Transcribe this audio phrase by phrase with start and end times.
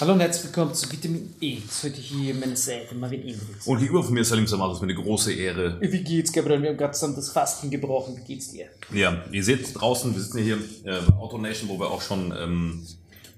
[0.00, 1.58] Hallo und herzlich willkommen zu Vitamin E.
[1.84, 3.64] Heute hier meine Seite, Marvin Ingrids.
[3.64, 5.78] Und gegenüber von mir ist Salim Samad, das ist mir eine große Ehre.
[5.80, 6.60] Wie geht's, Gabriel?
[6.62, 8.16] Wir haben gerade zusammen das Fasten gebrochen.
[8.16, 8.66] Wie geht's dir?
[8.92, 12.84] Ja, ihr seht draußen, wir sitzen hier äh, bei AutoNation, wo wir auch schon, ähm,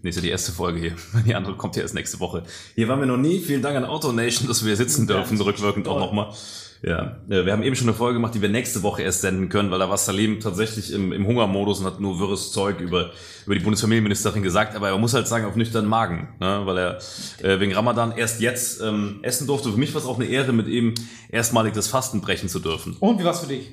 [0.02, 0.96] nee, ist ja die erste Folge hier,
[1.26, 2.42] die andere kommt ja erst nächste Woche.
[2.74, 5.86] Hier waren wir noch nie, vielen Dank an AutoNation, dass wir hier sitzen dürfen, rückwirkend
[5.88, 6.32] auch nochmal.
[6.82, 9.48] Ja, äh, wir haben eben schon eine Folge gemacht, die wir nächste Woche erst senden
[9.48, 13.12] können, weil da war Salim tatsächlich im, im Hungermodus und hat nur wirres Zeug über,
[13.46, 16.62] über die Bundesfamilienministerin gesagt, aber er muss halt sagen, auf nüchternen Magen, ne?
[16.64, 16.98] weil er
[17.42, 19.70] äh, wegen Ramadan erst jetzt ähm, essen durfte.
[19.70, 20.94] Für mich war es auch eine Ehre, mit ihm
[21.30, 22.96] erstmalig das Fasten brechen zu dürfen.
[23.00, 23.70] Und wie war's für dich?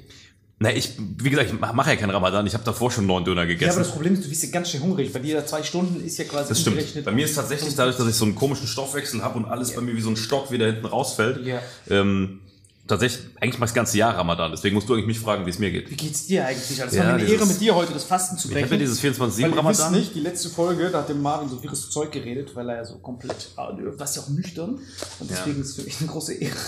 [0.60, 3.46] Na, ich, wie gesagt, ich mache ja keinen Ramadan, ich habe davor schon neun Döner
[3.46, 3.66] gegessen.
[3.66, 5.12] Ja, aber das Problem ist, du bist ja ganz schön hungrig.
[5.12, 7.04] Bei dir zwei Stunden ist ja quasi Das stimmt.
[7.04, 9.82] Bei mir ist tatsächlich dadurch, dass ich so einen komischen Stoffwechsel habe und alles bei
[9.82, 11.46] mir wie so ein Stock wieder hinten rausfällt.
[11.46, 11.60] Ja.
[11.90, 12.40] Ähm,
[12.88, 14.52] tatsächlich, eigentlich mal das ganze Jahr Ramadan.
[14.52, 15.90] Deswegen musst du eigentlich mich fragen, wie es mir geht.
[15.90, 16.82] Wie geht's dir eigentlich?
[16.82, 18.66] Also, es Ja, war mir eine Ehre, mit dir heute das Fasten zu Ich brechen.
[18.66, 19.92] habe ja dieses 24-7 weil ihr wisst Ramadan.
[19.94, 22.86] nicht, die letzte Folge, da hat der Marvin so wirres Zeug geredet, weil er ja
[22.86, 24.80] so komplett, ah, du warst ja auch nüchtern.
[25.20, 26.56] Und deswegen ist es für mich eine große Ehre.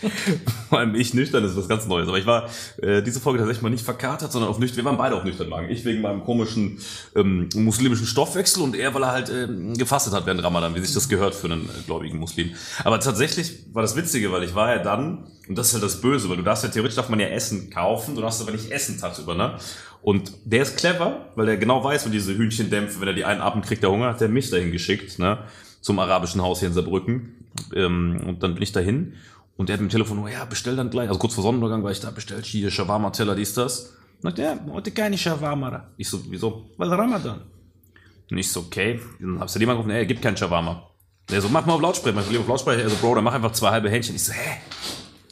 [0.68, 2.08] Vor allem- ich nüchtern ist was ganz Neues.
[2.08, 2.48] Aber ich war
[2.82, 4.78] äh, diese Folge tatsächlich mal nicht verkatert, sondern auf nüchtern.
[4.78, 5.68] Wir waren beide auf nüchtern Magen.
[5.70, 6.78] Ich wegen meinem komischen
[7.14, 10.94] ähm, muslimischen Stoffwechsel und er, weil er halt ähm, gefastet hat während Ramadan, wie sich
[10.94, 12.50] das gehört für einen äh, gläubigen Muslim.
[12.84, 16.00] Aber tatsächlich war das Witzige, weil ich war ja dann, und das ist halt das
[16.00, 18.70] Böse, weil du darfst ja theoretisch darf man ja Essen kaufen, du darfst aber nicht
[18.70, 19.56] essen tagsüber, ne?
[20.02, 23.66] Und der ist clever, weil der genau weiß, wo diese Hühnchendämpfe, wenn er die einatmet,
[23.66, 25.38] kriegt der Hunger, hat der mich dahin geschickt, ne?
[25.82, 27.34] Zum arabischen Haus hier in Saarbrücken.
[27.74, 29.14] Ähm, und dann bin ich dahin
[29.56, 31.08] und der hat mit dem Telefon, nur, ja, bestell dann gleich.
[31.08, 33.94] Also kurz vor Sonnenuntergang war ich da, bestellt hier Shawarma-Teller, dies, das.
[34.22, 35.88] Und ja, heute keine Shawarma.
[35.96, 36.70] Ich so, wieso?
[36.76, 37.42] Weil Ramadan.
[38.30, 39.00] Und ich so, okay.
[39.18, 40.90] Dann hab's dir jemand gerufen, ey, gibt kein Shawarma.
[41.30, 42.16] Der so, mach mal auf Lautsprecher.
[42.16, 42.82] Mach mal auf Lautsprecher.
[42.82, 44.14] Er so, Bro, dann mach einfach zwei halbe Hähnchen.
[44.16, 44.58] Ich so, hä?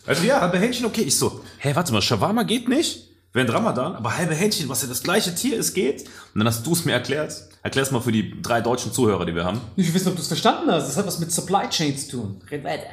[0.07, 1.03] Also ja, halbe Hähnchen, okay.
[1.03, 3.09] Ich so, hä, warte mal, Shawarma geht nicht?
[3.33, 6.05] Während Ramadan, aber halbe Hähnchen, was ja das gleiche Tier ist, geht.
[6.33, 7.35] Und dann hast du es mir erklärt.
[7.63, 9.61] Erklär's mal für die drei deutschen Zuhörer, die wir haben.
[9.77, 10.89] Ich will wissen, ob du es verstanden hast.
[10.89, 12.41] Das hat was mit Supply Chain zu tun.
[12.51, 12.87] Red weiter.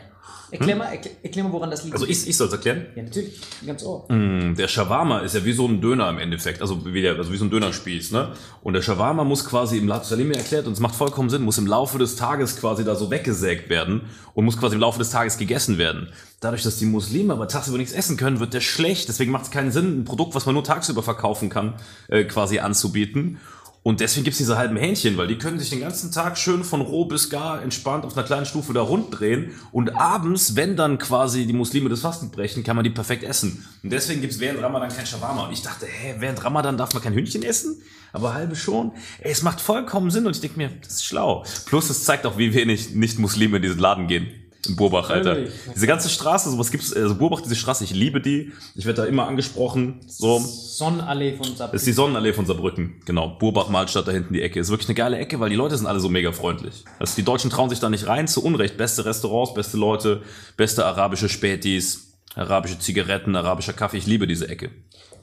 [0.51, 1.95] Erklär mal, erklär, erklär mal, woran das liegt.
[1.95, 2.86] Also ich, ich soll es erklären.
[2.95, 4.06] ja, natürlich, ganz ohr.
[4.12, 7.31] Mm, Der Shawarma ist ja wie so ein Döner im Endeffekt, also wie, der, also
[7.33, 8.31] wie so ein Dönerspieß, ne?
[8.62, 11.42] Und der Shawarma muss quasi im Lauf, Salim mir erklärt, und es macht vollkommen Sinn,
[11.42, 14.01] muss im Laufe des Tages quasi da so weggesägt werden
[14.33, 16.10] und muss quasi im Laufe des Tages gegessen werden.
[16.42, 19.07] Dadurch, dass die Muslime aber tagsüber nichts essen können, wird der schlecht.
[19.07, 21.74] Deswegen macht es keinen Sinn, ein Produkt, was man nur tagsüber verkaufen kann,
[22.07, 23.39] äh, quasi anzubieten.
[23.87, 26.81] Und deswegen gibt's diese halben Hähnchen, weil die können sich den ganzen Tag schön von
[26.81, 29.51] roh bis gar entspannt auf einer kleinen Stufe da rund drehen.
[29.71, 33.63] Und abends, wenn dann quasi die Muslime das Fasten brechen, kann man die perfekt essen.
[33.83, 35.45] Und deswegen gibt's während Ramadan kein Shawarma.
[35.45, 37.79] Und ich dachte, hä, während Ramadan darf man kein Hühnchen essen?
[38.11, 38.91] Aber halbe schon.
[39.19, 41.45] Ey, es macht vollkommen Sinn und ich denke mir, das ist schlau.
[41.67, 44.44] Plus es zeigt auch, wie wenig Nicht-Muslime in diesen Laden gehen.
[44.65, 45.35] In Burbach, Alter.
[45.35, 45.53] Wirklich?
[45.73, 48.51] Diese ganze Straße, sowas gibt's, also Burbach, diese Straße, ich liebe die.
[48.75, 50.01] Ich werde da immer angesprochen.
[50.07, 50.39] So.
[50.39, 51.75] Sonnenallee von Saarbrücken.
[51.75, 53.29] ist die Sonnenallee von Saarbrücken, genau.
[53.39, 54.59] Burbach, Malstadt, da hinten die Ecke.
[54.59, 56.83] Ist wirklich eine geile Ecke, weil die Leute sind alle so mega freundlich.
[57.00, 58.77] Also die Deutschen trauen sich da nicht rein, zu Unrecht.
[58.77, 60.21] Beste Restaurants, beste Leute,
[60.57, 63.97] beste arabische Spätis, arabische Zigaretten, arabischer Kaffee.
[63.97, 64.71] Ich liebe diese Ecke.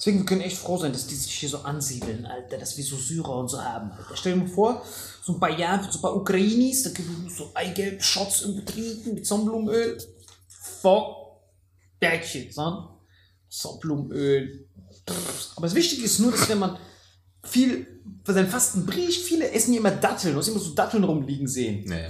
[0.03, 2.83] Deswegen, wir können echt froh sein, dass die sich hier so ansiedeln, Alter, dass wir
[2.83, 3.93] so Syrer und so haben.
[3.93, 4.17] Alter.
[4.17, 4.85] Stell dir mal vor,
[5.23, 9.15] so ein paar Jahre, so ein paar Ukrainis, da können wir so Eigelb-Shots irgendwo trinken
[9.15, 10.03] mit Sonnenblumenöl.
[10.81, 11.39] Fuck
[12.01, 12.89] that shit, son.
[13.49, 14.69] Sonnenblumenöl.
[15.55, 16.79] Aber das Wichtige ist nur, dass wenn man
[17.45, 17.87] viel,
[18.25, 21.85] für seinen Fasten bricht, viele essen immer Datteln, du hast immer so Datteln rumliegen sehen.
[21.87, 22.09] Nee.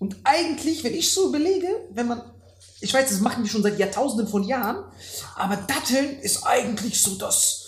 [0.00, 2.20] Und eigentlich, wenn ich so überlege, wenn man,
[2.80, 4.84] ich weiß, das machen die schon seit Jahrtausenden von Jahren,
[5.36, 7.66] aber Datteln ist eigentlich so das,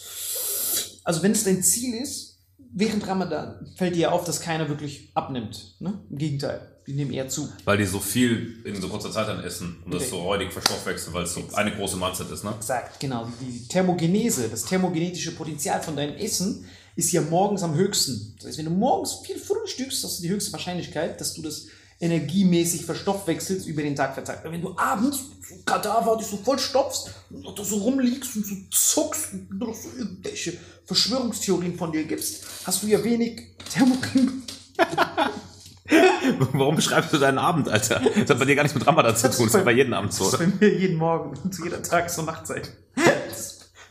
[1.05, 2.39] also wenn es dein Ziel ist,
[2.73, 5.75] während Ramadan fällt dir ja auf, dass keiner wirklich abnimmt.
[5.81, 5.99] Ne?
[6.09, 7.49] Im Gegenteil, die nehmen eher zu.
[7.65, 10.11] Weil die so viel in so kurzer Zeit dann essen und das Okay.
[10.11, 12.55] so räudig verstoffwechseln, weil es so eine große Mahlzeit ist, ne?
[12.57, 13.27] Exakt, genau.
[13.41, 16.65] Die, die Thermogenese, das thermogenetische Potenzial von deinem Essen
[16.97, 18.35] ist ja morgens am höchsten.
[18.37, 21.67] Das heißt, wenn du morgens viel frühstückst, hast du die höchste Wahrscheinlichkeit, dass du das
[22.01, 24.41] energiemäßig verstoffwechselst über den Tag verteilt.
[24.43, 28.55] Wenn du abends so Kadaver dich so voll stopfst und noch so rumliegst und so
[28.71, 30.55] zuckst und noch so irgendwelche
[30.87, 34.43] Verschwörungstheorien von dir gibst, hast du ja wenig Thermogen.
[36.53, 38.01] Warum beschreibst du deinen Abend, Alter?
[38.01, 40.15] Das hat bei dir gar nichts mit Ramadan zu tun, das ist bei jedem Abend
[40.15, 40.31] so.
[40.31, 42.73] Das ist bei mir jeden Morgen und zu jeder Tages- und Nachtzeit.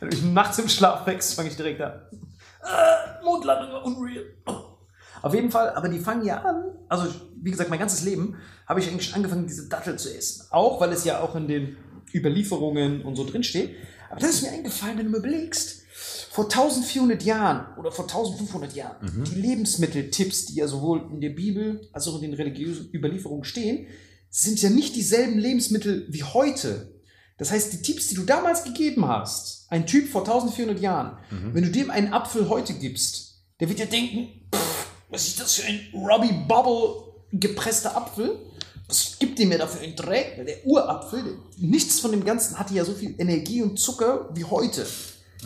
[0.00, 1.92] Wenn du mich nachts im Schlaf wächst, fange ich direkt an.
[2.62, 4.24] Äh, Mondlandung war unreal.
[5.22, 7.12] Auf jeden Fall, aber die fangen ja an, also
[7.42, 8.36] wie gesagt, mein ganzes Leben
[8.66, 10.46] habe ich eigentlich schon angefangen, diese Dattel zu essen.
[10.50, 11.76] Auch, weil es ja auch in den
[12.12, 13.74] Überlieferungen und so drin steht.
[14.10, 15.82] Aber das ist mir eingefallen, wenn du mir überlegst,
[16.30, 21.88] vor 1400 Jahren oder vor 1500 Jahren, die Lebensmitteltipps, die ja sowohl in der Bibel
[21.92, 23.86] als auch in den religiösen Überlieferungen stehen,
[24.30, 26.94] sind ja nicht dieselben Lebensmittel wie heute.
[27.36, 31.18] Das heißt, die Tipps, die du damals gegeben hast, ein Typ vor 1400 Jahren,
[31.52, 34.79] wenn du dem einen Apfel heute gibst, der wird ja denken, pff,
[35.10, 38.38] was ist das für ein Robbie Bubble gepresster Apfel?
[38.88, 40.34] Was gibt dem mir dafür einen Dreck?
[40.36, 44.28] Weil Der Urapfel, der, nichts von dem Ganzen hatte ja so viel Energie und Zucker
[44.34, 44.86] wie heute.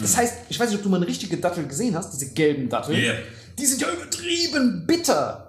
[0.01, 2.69] Das heißt, ich weiß nicht, ob du mal eine richtige Dattel gesehen hast, diese gelben
[2.69, 2.99] Datteln.
[2.99, 3.19] Yeah.
[3.59, 5.44] Die sind ja übertrieben bitter.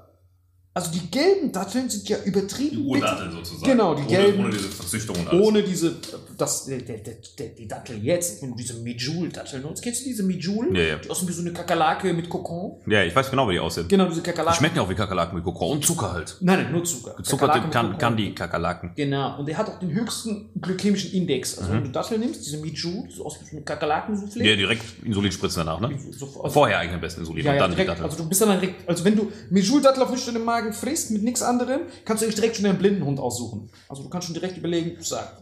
[0.78, 3.64] Also die gelben Datteln sind ja übertrieben Die Urdatteln sozusagen.
[3.72, 4.44] Genau, die ohne, gelben.
[4.44, 5.16] Ohne diese Verzüchtung.
[5.32, 5.96] Ohne diese,
[6.38, 10.24] das, der, der, der, die Dattel jetzt, wenn du diese Mijul-Datteln nutzt, kennst du diese
[10.24, 10.76] Mijul?
[10.78, 10.96] Ja, ja.
[10.98, 12.74] Die aussehen wie so eine Kakerlake mit Kokon.
[12.88, 13.88] Ja, ich weiß genau, wie die aussehen.
[13.88, 14.58] Genau, diese Die Kakerlake.
[14.58, 16.36] schmecken ja auch wie Kakerlaken mit Kokon und Zucker halt.
[16.42, 17.16] Nein, nein, nur Zucker.
[17.18, 18.92] Mit kann, kann die Kakerlaken.
[18.98, 21.58] Genau, und der hat auch den höchsten glykämischen Index.
[21.58, 24.44] Also wenn du Dattel nimmst, diese Mijul, so aus wie so eine Kakerlaken-Soufflé.
[24.44, 25.98] Ja, direkt Insulin spritzen danach, ne?
[26.12, 26.52] Sofort.
[26.52, 28.04] Vorher eigentlich am besten Insulin Ja, und dann die direkt, Dattel.
[28.04, 31.42] also du bist dann direkt, also wenn du Mijul-Dattel auf nüchternen Magen frisst mit nichts
[31.42, 33.70] anderem, kannst du eigentlich direkt schon einen Blindenhund aussuchen.
[33.90, 35.42] Also du kannst schon direkt überlegen, sag,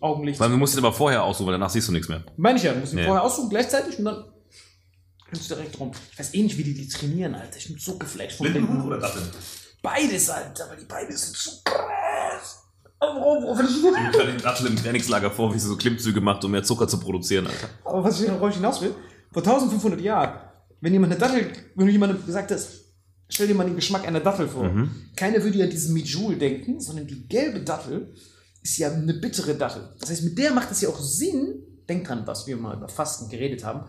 [0.00, 0.38] Augenlicht.
[0.40, 2.22] Weil man muss den aber vorher aussuchen, weil danach siehst du nichts mehr.
[2.36, 3.06] Meine ich ja, du musst ihn Ja.
[3.06, 4.24] vorher aussuchen gleichzeitig und dann
[5.28, 5.90] kannst du direkt rum.
[6.12, 7.56] Ich weiß eh nicht, wie die die trainieren, Alter.
[7.56, 9.02] Ich bin so geflasht von Blindenhund.
[9.02, 9.28] Datteln?
[9.82, 12.58] Beides, Alter, weil die beide sind so krass.
[13.02, 16.86] Ich stelle die Dattel im Trainingslager vor, wie sie so Klimmzüge macht, um mehr Zucker
[16.86, 17.68] zu produzieren, Alter.
[17.84, 18.94] Aber was ich ich hinaus will,
[19.32, 20.38] vor 1500 Jahren,
[20.80, 22.81] wenn jemand eine Dattel, wenn du jemandem gesagt hast,
[23.32, 24.70] stell dir mal den Geschmack einer Dattel vor.
[25.16, 28.12] Keiner würde ja an diesen Mijul denken, sondern die gelbe Dattel
[28.62, 29.88] ist ja eine bittere Dattel.
[29.98, 31.54] Das heißt, mit der macht es ja auch Sinn,
[31.88, 33.84] denk dran, was wir mal über Fasten geredet haben.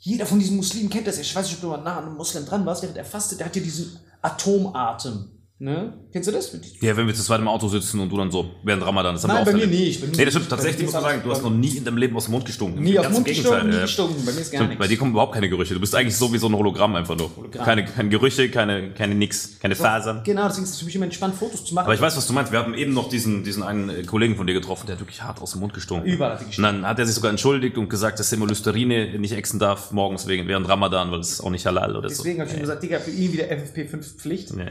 [0.00, 1.18] Jeder von diesen Muslimen kennt das.
[1.18, 3.40] Ich weiß nicht, ob du mal nah an einem Muslim dran warst, während er fastet,
[3.40, 5.30] der hat ja diesen Atomatem.
[5.58, 5.94] Ne?
[6.12, 6.52] Kennst du das?
[6.82, 9.24] Ja, wenn wir zu zweit im Auto sitzen und du dann so während Ramadan, das
[9.24, 10.00] haben Nein, wir bei auch mir nicht.
[10.02, 11.96] Bei mir Nee, das stimmt tatsächlich, muss man sagen, du hast noch nie in deinem
[11.96, 12.82] Leben aus dem Mund gestunken.
[12.82, 14.16] Nie Ganz den Mund gestunken, nie gestunken.
[14.26, 14.78] Bei mir ist gar Stimmt, nichts.
[14.84, 15.72] bei dir kommen überhaupt keine Gerüche.
[15.72, 17.34] Du bist eigentlich so wie so ein Hologramm einfach nur.
[17.34, 17.64] Hologramm.
[17.64, 20.20] Keine, keine Gerüche, keine, keine nix, keine Fasern.
[20.24, 21.86] Genau, deswegen ist es für mich immer entspannt, Fotos zu machen.
[21.86, 22.52] Aber ich weiß, was du meinst.
[22.52, 25.22] Wir haben eben noch diesen, diesen einen äh, Kollegen von dir getroffen, der hat wirklich
[25.22, 26.06] hart aus dem Mund gestunken.
[26.06, 26.82] Überall hat er Und gestunken.
[26.82, 29.90] dann hat er sich sogar entschuldigt und gesagt, dass er immer Listerine nicht exen darf
[29.90, 32.16] morgens wegen, während Ramadan, weil das ist auch nicht halal oder so.
[32.22, 34.54] Deswegen habe ich ihm gesagt, Digga, für ihn wieder FFP5 Pflicht.
[34.54, 34.66] Nee.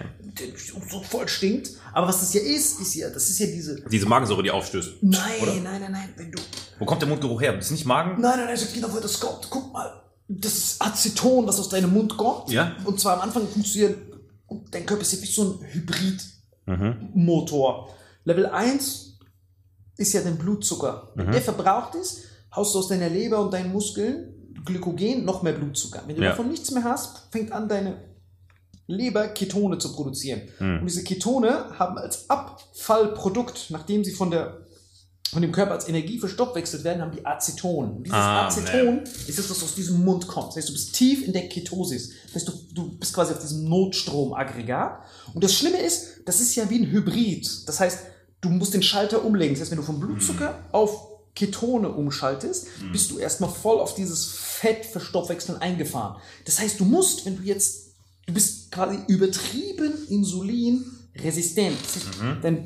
[0.76, 1.70] Und so voll stinkt.
[1.94, 3.82] Aber was das ja ist, ist ja, das ist ja diese.
[3.90, 5.02] Diese Magensäure, die aufstößt.
[5.02, 5.54] Nein, Oder?
[5.56, 6.40] nein, nein, nein, wenn du.
[6.80, 7.54] Wo kommt der Mundgeruch her?
[7.56, 8.22] Das ist nicht Magen?
[8.22, 9.48] Nein, nein, nein, sag genau, wo das kommt.
[9.50, 10.02] Guck mal.
[10.28, 12.50] Das ist Aceton, was aus deinem Mund kommt.
[12.50, 12.76] Ja.
[12.84, 13.98] Und zwar am Anfang funktioniert,
[14.48, 15.60] und dein Körper ist ja wie so ein
[16.66, 17.90] Hybridmotor.
[18.24, 19.20] Level 1
[19.98, 21.12] ist ja dein Blutzucker.
[21.16, 22.22] Wenn der verbraucht ist,
[22.56, 24.32] haust du aus deiner Leber und deinen Muskeln
[24.66, 26.04] Glykogen noch mehr Blutzucker.
[26.08, 26.30] Wenn du Ja.
[26.32, 27.98] davon nichts mehr hast, fängt an, deine
[28.88, 30.42] Leber Ketone zu produzieren.
[30.82, 34.62] Und diese Ketone haben als Abfallprodukt, nachdem sie von der
[35.32, 37.98] von dem Körper als Energie verstoffwechselt werden, haben die Aceton.
[37.98, 40.50] Und dieses Ah, Aceton ist das, was aus diesem Mund kommt.
[40.50, 42.12] Das heißt, du bist tief in der Ketosis.
[42.28, 45.00] Das heißt, du, du bist quasi auf diesem Notstromaggregat.
[45.34, 47.68] Und das Schlimme ist, das ist ja wie ein Hybrid.
[47.68, 48.00] Das heißt,
[48.40, 49.56] du musst den Schalter umlegen.
[49.56, 54.26] Das heißt, wenn du vom Blutzucker auf Ketone umschaltest, bist du erstmal voll auf dieses
[54.28, 56.16] Fettverstoffwechseln eingefahren.
[56.46, 57.85] Das heißt, du musst, wenn du jetzt,
[58.26, 61.78] du bist quasi übertrieben insulinresistent.
[61.78, 62.08] Heißt,
[62.42, 62.66] Dein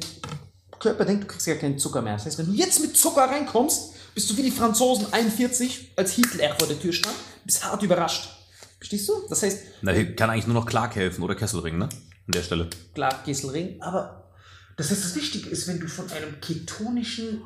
[0.80, 2.14] Körper denkt, du kriegst ja keinen Zucker mehr.
[2.14, 6.14] Das heißt, wenn du jetzt mit Zucker reinkommst, bist du wie die Franzosen 41, als
[6.14, 8.30] Hitler vor der Tür stand, bist hart überrascht.
[8.78, 9.14] Verstehst du?
[9.30, 11.86] Das heißt, Na, hier kann eigentlich nur noch Clark helfen oder Kesselring, ne?
[11.86, 12.70] An der Stelle.
[12.94, 14.32] klar, Kesselring, aber
[14.78, 17.42] das heißt, das Wichtige ist, wenn du von einem ketonischen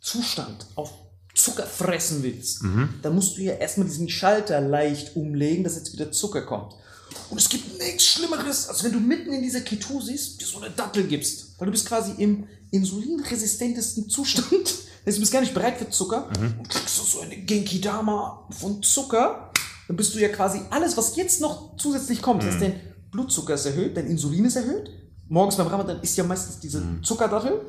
[0.00, 0.92] Zustand auf
[1.34, 2.62] Zucker fressen willst,
[3.02, 6.74] dann musst du ja erstmal diesen Schalter leicht umlegen, dass jetzt wieder Zucker kommt.
[7.30, 10.70] Und es gibt nichts Schlimmeres, als wenn du mitten in dieser Ketosis dir so eine
[10.70, 11.58] Dattel gibst.
[11.58, 14.46] Weil du bist quasi im insulinresistentesten Zustand.
[15.02, 18.80] Du bist gar nicht bereit für Zucker und kriegst du so eine Genki Dama von
[18.82, 19.50] Zucker.
[19.88, 22.42] Dann bist du ja quasi alles, was jetzt noch zusätzlich kommt.
[22.44, 24.90] Das heißt, dein Blutzucker ist erhöht, dein Insulin ist erhöht.
[25.28, 27.62] Morgens beim Ramadan ist ja meistens diese Zuckerdattel.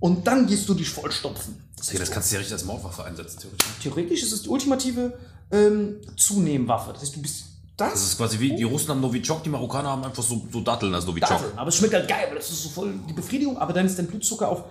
[0.00, 1.62] Und dann gehst du dich vollstopfen.
[1.76, 3.68] Das Okay, das kannst du ja richtig als Mordwaffe einsetzen, theoretisch.
[3.82, 5.18] theoretisch ist es die ultimative
[5.52, 6.92] ähm, Zunehmwaffe.
[6.94, 7.44] Das heißt, du bist
[7.80, 7.92] das.
[7.92, 10.94] Das ist quasi wie, die Russen haben Novichok, die Marokkaner haben einfach so, so Datteln
[10.94, 11.28] als Novichok.
[11.28, 11.52] Datteln.
[11.56, 13.56] Aber es schmeckt halt geil, weil das ist so voll die Befriedigung.
[13.58, 14.64] Aber dann ist dein Blutzucker auf,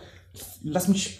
[0.64, 1.20] lass mich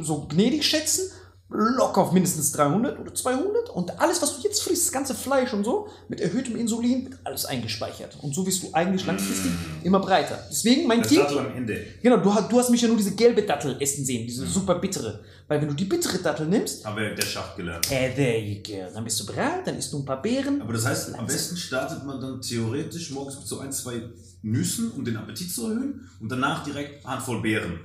[0.00, 1.10] so gnädig schätzen,
[1.52, 3.70] locker auf mindestens 300 oder 200.
[3.70, 7.18] Und alles, was du jetzt frisst, das ganze Fleisch und so, mit erhöhtem Insulin, wird
[7.24, 8.16] alles eingespeichert.
[8.22, 9.50] Und so wirst du eigentlich langfristig
[9.82, 10.38] immer breiter.
[10.50, 11.20] Deswegen mein Tipp.
[11.30, 11.84] am Ende.
[12.02, 14.76] Genau, du, hast- du hast mich ja nur diese gelbe Dattel essen sehen, diese super
[14.76, 15.20] bittere.
[15.48, 17.90] Weil wenn du die bittere Dattel nimmst, Haben wir der Schacht gelernt.
[17.90, 18.90] äh, there you go.
[18.94, 20.62] Dann bist du bereit, dann isst du ein paar Beeren.
[20.62, 24.02] Aber das heißt, am besten startet man dann theoretisch morgens mit so ein, zwei
[24.42, 27.78] Nüssen, um den Appetit zu erhöhen und danach direkt Handvoll Beeren.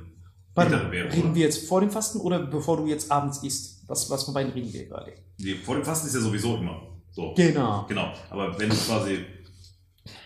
[0.58, 3.84] Warte, reden wir jetzt vor dem Fasten oder bevor du jetzt abends isst?
[3.88, 5.14] Was, was von beiden reden wir gerade?
[5.38, 6.82] Nee, vor dem Fasten ist ja sowieso immer.
[7.12, 7.34] So.
[7.36, 7.86] Genau.
[7.88, 8.12] Genau.
[8.30, 9.26] Aber wenn du quasi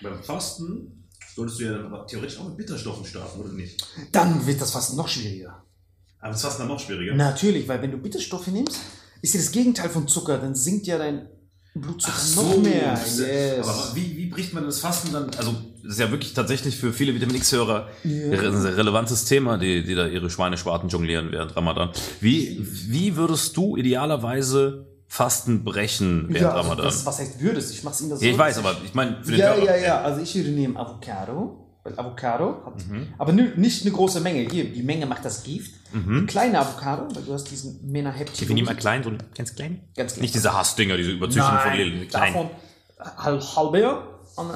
[0.01, 1.01] beim Fasten
[1.35, 3.85] solltest du ja dann aber theoretisch auch mit Bitterstoffen starten, oder nicht?
[4.11, 5.63] Dann wird das Fasten noch schwieriger.
[6.19, 7.15] Aber das Fasten dann noch schwieriger.
[7.15, 8.79] Natürlich, weil wenn du Bitterstoffe nimmst,
[9.21, 10.37] ist ja das Gegenteil von Zucker.
[10.37, 11.27] Dann sinkt ja dein
[11.73, 12.93] Blutzucker Ach noch mehr.
[12.93, 13.67] Yes.
[13.67, 15.29] Aber wie, wie bricht man das Fasten dann?
[15.35, 19.95] Also, ist ja wirklich tatsächlich für viele Vitamin X-Hörer ein sehr relevantes Thema, die, die
[19.95, 21.89] da ihre Schweineschwarten jonglieren während Ramadan.
[22.19, 26.85] Wie, wie würdest du idealerweise Fasten brechen während ja, also Ramadan?
[26.85, 27.73] das, was heißt würdest?
[27.73, 28.23] Ich mach's immer so.
[28.25, 29.65] ja, ich weiß, aber ich meine, für den Ja, Körper.
[29.65, 30.01] ja, ja.
[30.01, 31.57] Also ich würde nehmen Avocado.
[31.83, 33.07] Weil Avocado hat, Mhm.
[33.17, 34.41] aber nicht eine große Menge.
[34.51, 35.71] Hier, die Menge macht das Gift.
[35.91, 36.15] Mhm.
[36.19, 38.47] Eine kleine Avocado, weil du hast diesen Menaheptilose.
[38.49, 39.81] Wir nehmen mal klein, so ein ganz klein.
[39.97, 40.21] Ganz klein.
[40.21, 41.71] Nicht diese Hassdinger, diese Überzüchtung von.
[41.71, 42.07] Klein.
[42.11, 42.49] davon
[43.17, 44.10] halb, halber,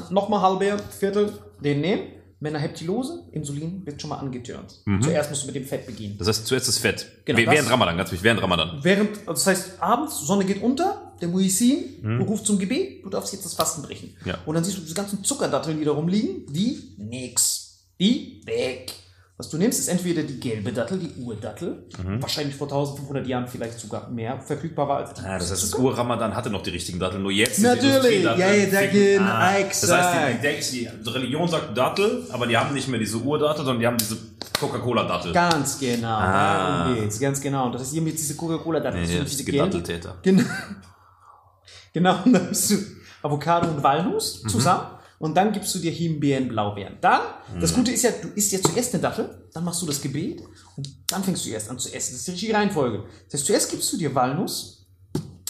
[0.10, 2.04] nochmal halber, Viertel, den nehmen.
[2.42, 4.82] Menaheptilose, Insulin wird schon mal angetürnt.
[5.02, 6.18] Zuerst musst du mit dem Fett beginnen.
[6.20, 7.08] Das heißt, zuerst das Fett.
[7.24, 8.80] Genau, während das- Ramadan, ganz wichtig, während Ramadan.
[8.84, 12.22] Während, also das heißt, abends, Sonne geht unter, der Muisin Mhm.
[12.24, 14.16] ruft zum Gebet, du darfst jetzt das Fasten brechen.
[14.26, 14.38] Ja.
[14.46, 17.80] Und dann siehst du diese ganzen Zuckerdatteln, die da rumliegen, die nix.
[18.00, 18.92] Die weg.
[19.38, 22.22] Was du nimmst, ist entweder die gelbe Dattel, die Urdattel, Mhm.
[22.22, 25.74] wahrscheinlich vor 1500 Jahren vielleicht sogar mehr verfügbar war als die Ja, das heißt, das.
[25.76, 30.72] Ur-Ramadan hatte noch die richtigen Datteln, nur jetzt Natürlich, ja, ja, da gehen, Das heißt,
[30.74, 33.98] die, die, Religion sagt Dattel, aber die haben nicht mehr diese Urdattel, sondern die haben
[33.98, 34.16] diese
[34.58, 35.34] Coca-Cola-Dattel.
[35.34, 36.86] Ganz genau, Ah.
[36.88, 37.70] darum geht's, ganz genau.
[37.72, 40.16] Das heißt, hier mit diese Coca-Cola-Dattel, Nee, das diese ist Datteltäter.
[40.22, 40.44] Genau.
[41.94, 42.76] genau, und dann hast du
[43.22, 44.48] Avocado und Walnuss Mhm.
[44.50, 44.88] zusammen
[45.20, 46.98] und dann gibst du dir Himbeeren, Blaubeeren.
[47.02, 47.22] Dann,
[47.60, 47.76] das Mhm.
[47.78, 50.42] Gute ist ja, du isst ja zuerst eine Dattel, dann machst du das Gebet
[50.76, 52.12] und dann fängst du erst an zu essen.
[52.14, 53.04] Das ist die richtige Reihenfolge.
[53.26, 54.86] Das heißt, zuerst gibst du dir Walnuss,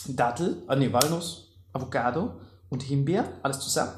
[0.08, 3.94] Dattel, ah nee, Walnuss, Avocado und Himbeeren, alles zusammen.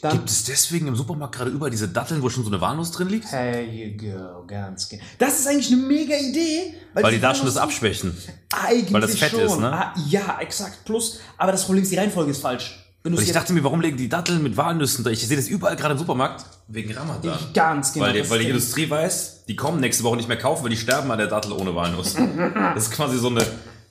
[0.00, 2.92] Dann Gibt es deswegen im Supermarkt gerade überall diese Datteln, wo schon so eine Walnuss
[2.92, 3.30] drin liegt?
[3.30, 5.02] There you go, ganz genau.
[5.18, 6.74] Das ist eigentlich eine mega Idee.
[6.94, 8.16] Weil die diese da schon das abschwächen.
[8.52, 9.40] Eigentlich weil das Fett schon.
[9.40, 9.72] ist, ne?
[9.72, 10.84] Ah, ja, exakt.
[10.84, 12.87] Plus, aber das Problem ist, die Reihenfolge ist falsch.
[13.04, 15.10] Und ich dachte mir, warum legen die Datteln mit Walnüssen da?
[15.10, 16.44] Ich sehe das überall gerade im Supermarkt.
[16.66, 17.38] Wegen Ramadan.
[17.54, 18.06] ganz genau.
[18.06, 20.76] Weil, die, weil die Industrie weiß, die kommen nächste Woche nicht mehr kaufen, weil die
[20.76, 22.16] sterben an der Dattel ohne Walnuss.
[22.74, 23.44] Das ist quasi so eine,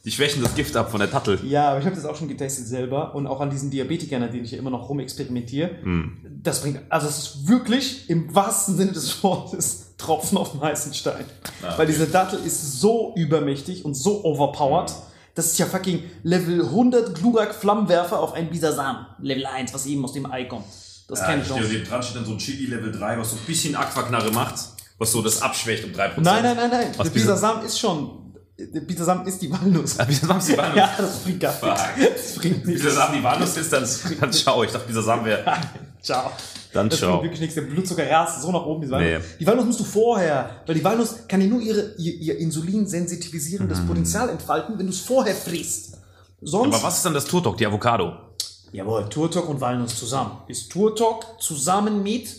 [0.05, 1.39] die schwächen das Gift ab von der Dattel.
[1.43, 4.31] ja, aber ich habe das auch schon getestet selber und auch an diesen Diabetikern, an
[4.31, 5.71] denen ich ja immer noch rumexperimentiere.
[5.81, 6.17] Hm.
[6.43, 10.93] Das bringt, also es ist wirklich im wahrsten Sinne des Wortes Tropfen auf den heißen
[10.93, 11.25] Stein.
[11.63, 11.85] Ah, Weil okay.
[11.87, 14.93] diese Dattel ist so übermächtig und so overpowered.
[15.37, 19.05] Das ist ja fucking Level 100 Glurak Flammenwerfer auf einen Bisasam.
[19.21, 20.65] Level 1, was eben aus dem Ei kommt.
[21.07, 21.69] Das ist keine Ja, Chance.
[21.71, 24.55] neben dran steht dann so ein Chili Level 3, was so ein bisschen Aquaknarre macht,
[24.97, 26.13] was so das abschwächt um 3%.
[26.21, 26.87] Nein, nein, nein, nein.
[26.97, 28.33] Was der Bisasam ist schon.
[28.57, 29.99] Der Bisasam ist die Walnuss.
[29.99, 30.75] Ah, Bisasam ist die Walnuss.
[30.75, 31.53] Ja, das bringt gar
[31.97, 32.13] nichts.
[32.15, 32.93] Das bringt nichts.
[32.95, 33.87] Samen die Walnuss ist, dann,
[34.19, 34.63] dann schau.
[34.63, 35.45] Ich dachte, Samen wäre.
[36.07, 36.31] Ciao.
[36.71, 37.21] Dann das ciao.
[37.21, 37.55] wirklich nichts.
[37.55, 38.81] Der Blutzucker rast so nach oben.
[38.83, 39.35] Die Walnuss, Nee.
[39.41, 43.85] die Walnuss musst du vorher, weil die Walnuss kann ja nur ihre, ihr, ihr insulinsensitivisierendes
[43.85, 45.97] Potenzial entfalten, wenn du es vorher frisst.
[46.39, 46.75] Sonst.
[46.75, 48.13] Aber was ist dann das Turtok, die Avocado?
[48.71, 50.31] Jawohl, Turtok und Walnuss zusammen.
[50.47, 52.29] Ist Turtok zusammen mit.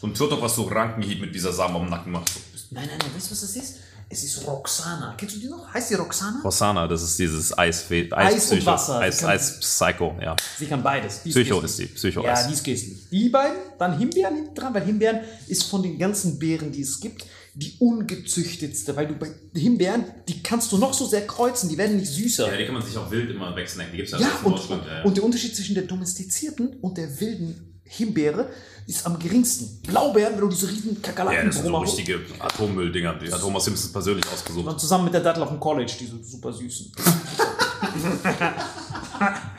[0.00, 2.32] So ein Turtok, was so Rankenhieb mit dieser Samen am Nacken macht.
[2.72, 3.76] Nein, nein, nein, weißt du, was das ist?
[4.08, 5.14] Es ist Roxana.
[5.18, 5.72] Kennst du die noch?
[5.74, 6.40] Heißt die Roxana?
[6.44, 8.66] Rossana, das ist dieses Eis, Eis, Eis und Psycho.
[8.66, 8.98] Wasser.
[9.00, 10.36] Eis, Kann- Eis Psycho, ja.
[10.58, 11.22] Sie kann beides.
[11.24, 12.46] Die Psycho ist die, Psycho Ja, Eis.
[12.46, 13.08] die ist köstlich.
[13.10, 17.00] Die beiden, dann Himbeeren hinten dran, weil Himbeeren ist von den ganzen Beeren, die es
[17.00, 18.94] gibt, die ungezüchtetste.
[18.94, 22.46] Weil du bei Himbeeren, die kannst du noch so sehr kreuzen, die werden nicht süßer.
[22.50, 23.90] Ja, die kann man sich auch wild immer wegsnacken.
[23.90, 24.56] Die gibt's ja, Ja, und.
[24.70, 25.02] Ja, ja.
[25.02, 28.48] und der Unterschied zwischen der domestizierten und der wilden Himbeere
[28.86, 29.80] ist am geringsten.
[29.86, 33.14] Blaubeeren, wenn du diese riesen ja, das sind so Kakerlaken richtige Atommülldinger.
[33.14, 34.66] Die hat Thomas Simpson persönlich ausgesucht.
[34.66, 36.92] Und zusammen mit der Dattel auf dem College, die so super süßen.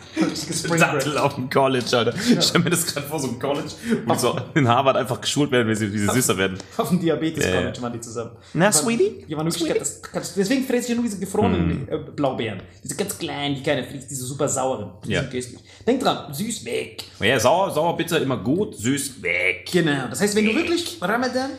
[0.80, 2.14] Dattel auf dem College, Alter.
[2.16, 3.70] Ich stell mir das gerade vor, so ein College,
[4.06, 6.58] wo die so in Harvard einfach geschult werden, wie sie, wie sie süßer werden.
[6.78, 8.32] Auf dem Diabetes-College Ja, waren die zusammen.
[8.54, 9.26] Na, Die waren- Sweetie?
[9.28, 11.90] Die waren wirklich, das, kannst, deswegen fresse ich ja nur diese gefrorenen Hm.
[11.90, 12.62] äh, Blaubeeren.
[12.84, 14.92] Diese ganz kleinen, die keiner frisst, diese super sauren.
[15.06, 15.22] Die Ja.
[15.22, 15.60] sind köstlich.
[15.86, 17.04] Denk dran, süß weg.
[17.20, 19.68] Ja, sauer, sauer, bitter, immer gut, süß, weg.
[19.72, 20.08] Genau.
[20.10, 21.52] Das heißt, wenn du wirklich Ramadan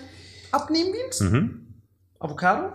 [0.51, 1.23] abnehmen willst,
[2.21, 2.73] Avocado,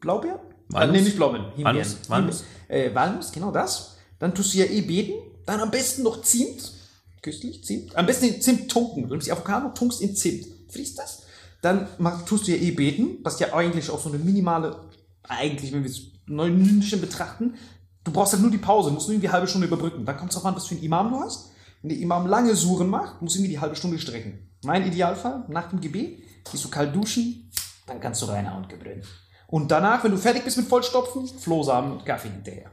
[0.00, 0.88] Blaubeeren, Walnuss?
[0.96, 1.76] Äh, nee, nicht Blaubeeren, Himbeeren.
[1.76, 1.98] Walnuss?
[2.08, 2.44] Walnuss?
[2.68, 3.93] Äh, Walnuss, genau das.
[4.24, 5.12] Dann tust du ja eh beten.
[5.44, 6.72] Dann am besten noch Zimt.
[7.20, 7.94] Köstlich, Zimt.
[7.94, 9.02] Am besten in Zimt tunken.
[9.02, 10.46] Du nimmst die Avocado, tunkst in Zimt.
[10.70, 11.24] Friest das.
[11.60, 14.80] Dann mach, tust du ja eh beten, was ja eigentlich auch so eine minimale,
[15.24, 17.56] eigentlich, wenn wir es neunischen betrachten,
[18.02, 20.06] du brauchst halt nur die Pause, musst nur irgendwie eine halbe Stunde überbrücken.
[20.06, 21.50] Dann kommt es darauf an, was für einen Imam du hast.
[21.82, 24.38] Wenn der Imam lange Suren macht, musst du irgendwie die halbe Stunde strecken.
[24.64, 27.50] Mein Idealfall, nach dem Gebet, gehst du kalt duschen,
[27.86, 29.02] dann kannst du reinhauen gebrennen.
[29.48, 32.70] Und danach, wenn du fertig bist mit Vollstopfen, Flohsamen und Kaffee hinterher.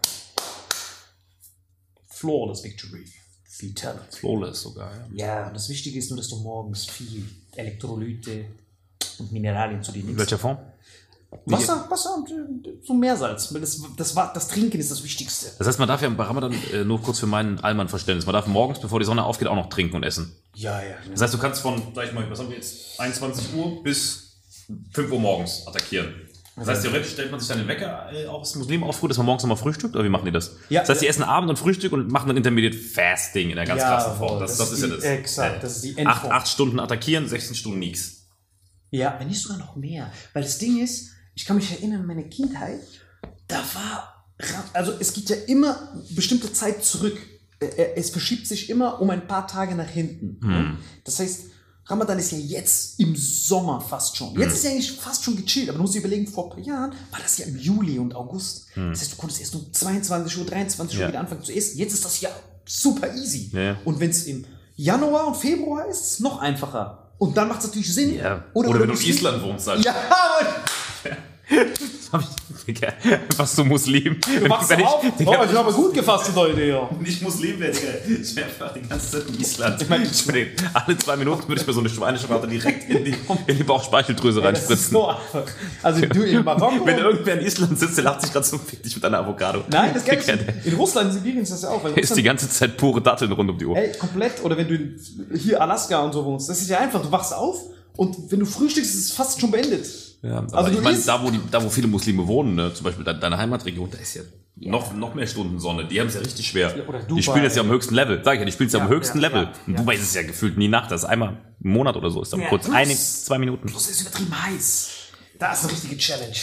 [2.22, 3.06] Flawless Victory.
[3.60, 4.18] Vitality.
[4.20, 5.26] Flawless sogar, ja.
[5.26, 8.46] Ja, und das Wichtige ist nur, dass du morgens viel Elektrolyte
[9.20, 10.20] und Mineralien zu dir In nimmst.
[10.20, 10.58] welcher Form?
[11.46, 13.50] Wasser, Wasser und äh, so Meersalz.
[13.54, 15.48] Das, das, das Trinken ist das Wichtigste.
[15.58, 18.48] Das heißt, man darf ja bei Ramadan, äh, nur kurz für meinen Allmann-Verständnis, man darf
[18.48, 20.36] morgens, bevor die Sonne aufgeht, auch noch trinken und essen.
[20.56, 20.96] Ja, ja.
[21.10, 24.34] Das heißt, du kannst von, sag ich mal, was haben wir jetzt, 21 Uhr bis
[24.92, 26.14] 5 Uhr morgens attackieren.
[26.66, 29.18] Das heißt, theoretisch stellt man sich dann den Wecker äh, auch als Muslim auf dass
[29.18, 30.56] man morgens nochmal frühstückt, oder wie machen die das?
[30.70, 30.82] Ja.
[30.82, 33.82] das heißt, die essen Abend und Frühstück und machen dann Intermediate Fasting in der ganz
[33.82, 34.40] Jawohl, krassen Form.
[34.40, 35.04] Das, das das, ist ist ja die- das.
[35.06, 36.32] exakt, das ist die acht, Endform.
[36.32, 38.28] acht Stunden attackieren, 16 Stunden nix.
[38.92, 40.12] Ja, wenn nicht sogar noch mehr.
[40.34, 42.82] Weil das Ding ist, ich kann mich erinnern, meine Kindheit,
[43.48, 44.26] da war,
[44.74, 47.18] also es geht ja immer bestimmte Zeit zurück.
[47.60, 50.78] Äh, äh, Es verschiebt sich immer um ein paar Tage nach hinten.
[51.06, 51.44] Das heißt,
[51.88, 54.40] Ramadan ist ja jetzt im Sommer fast schon.
[54.40, 56.60] Jetzt ist ja eigentlich fast schon gechillt, aber du musst dir überlegen, vor ein paar
[56.60, 58.68] Jahren war das ja im Juli und August.
[58.76, 61.10] Das heißt, du konntest erst um 22 Uhr, 23 Uhr Ja.
[61.10, 61.78] wieder anfangen zu essen.
[61.78, 62.30] Jetzt ist das ja
[62.66, 63.50] super easy.
[63.52, 63.78] Ja, ja.
[63.84, 67.12] Und wenn es im Januar und Februar ist, ist es noch einfacher.
[67.18, 68.16] Und dann macht es natürlich Sinn.
[68.16, 68.46] Ja.
[68.54, 69.84] Oder, wenn du in Island wohnst, halt.
[69.84, 69.94] Ja,
[72.12, 72.28] Hab ich,
[72.66, 74.20] Digga, einfach so Muslim.
[74.22, 75.02] du wachst auf.
[75.20, 76.90] Digga, Oh, ich habe gut gefasst heute, ja.
[77.00, 77.72] nicht Muslim Digga.
[78.22, 79.82] Ich wäre einfach die ganze Zeit in Island.
[79.82, 80.08] Ich meine,
[80.74, 83.16] alle zwei Minuten würde ich mir so eine Schweineschwarte direkt in die,
[83.48, 84.92] in die Bauchspeicheldrüse ist reinspritzen.
[84.92, 85.12] so.
[85.82, 86.86] Also du in Marokko.
[86.86, 89.64] Wenn irgendwer in Island sitzt, der lacht sich gerade so fick dich mit einer Avocado.
[89.70, 90.30] Nein, das der ist,
[90.66, 91.84] in Russland, in Sibirien ist das ja auch.
[91.84, 93.76] Weil isst die ganze Zeit pure Datteln rund um die Uhr.
[93.78, 94.44] ey, komplett.
[94.44, 95.00] Oder wenn du in,
[95.36, 96.50] hier Alaska und so wohnst.
[96.50, 97.02] Das ist ja einfach.
[97.02, 97.58] Du wachst auf
[97.98, 99.86] und wenn du frühstückst, ist es fast schon beendet.
[100.24, 102.74] Ja, aber Also ich du meine, da wo, die, da wo viele Muslime wohnen, ne,
[102.74, 104.22] zum Beispiel de- deine Heimatregion, da ist ja
[104.56, 105.86] noch, noch mehr Stunden Sonne.
[105.88, 106.76] Die haben es ja richtig schwer.
[106.78, 108.22] Ja, oder die spielen jetzt ja am höchsten Level.
[108.24, 109.44] Sag ich ja, die spielen es ja, Ja, am höchsten ja, Level.
[109.44, 109.80] ja, In ja.
[109.80, 110.92] Dubai ist es ja gefühlt nie Nacht.
[110.92, 112.22] Das ist einmal im Monat oder so.
[112.22, 113.72] Ist dann Ja, kurz plus- eine, zwei Minuten.
[113.74, 114.90] Das ist übertrieben heiß.
[115.40, 116.36] Da ist eine richtige Challenge.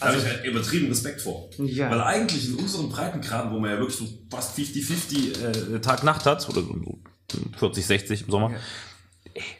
[0.00, 1.50] Da habe ich halt übertrieben Respekt vor.
[1.58, 1.90] Ja.
[1.90, 6.48] Weil eigentlich in unseren Breitengraden, wo man ja wirklich so fast 50-50 äh, Tag-Nacht hat,
[6.48, 6.98] oder so
[7.58, 8.52] 40, 60 im Sommer,